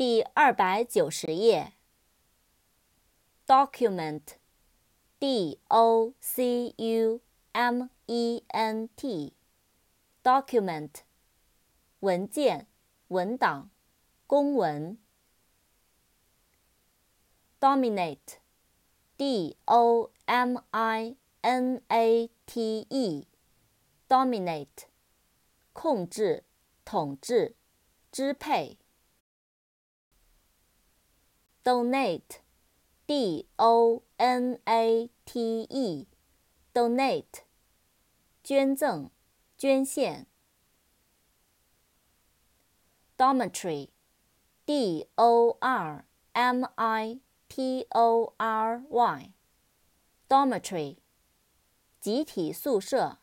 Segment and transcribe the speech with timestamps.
[0.00, 1.74] 第二百九十页。
[3.46, 7.20] document，d o c u
[7.52, 10.90] m e n t，document，
[11.98, 12.66] 文件、
[13.08, 13.68] 文档、
[14.26, 14.96] 公文。
[17.60, 24.66] dominate，d o m i n a t e，dominate，
[25.74, 26.44] 控制、
[26.86, 27.54] 统治、
[28.10, 28.79] 支配。
[31.64, 32.40] Donate,
[33.06, 36.06] D O N A T E,
[36.74, 37.44] Donate,
[38.42, 39.10] 捐赠、
[39.58, 40.26] 捐献。
[43.18, 43.90] Dormitory,
[44.64, 49.32] D O R M I T O R Y,
[50.30, 50.96] Dormitory,
[52.00, 53.18] 集体宿舍。